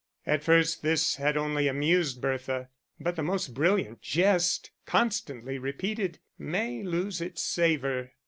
At 0.25 0.43
first 0.43 0.81
this 0.81 1.17
had 1.17 1.37
only 1.37 1.67
amused 1.67 2.21
Bertha, 2.21 2.69
but 2.99 3.15
the 3.15 3.21
most 3.21 3.53
brilliant 3.53 4.01
jest, 4.01 4.71
constantly 4.87 5.59
repeated, 5.59 6.17
may 6.39 6.81
lose 6.81 7.21
its 7.21 7.43
savour. 7.43 8.09